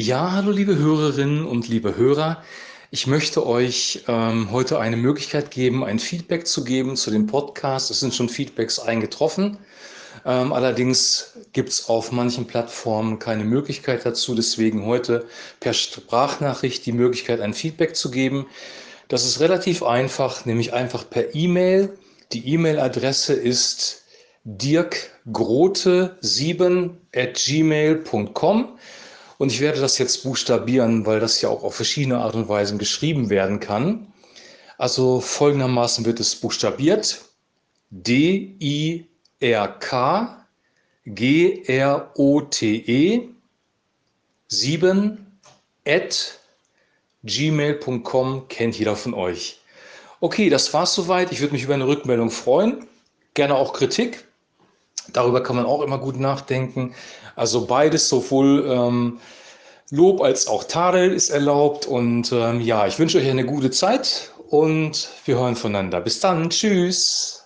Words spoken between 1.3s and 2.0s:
und liebe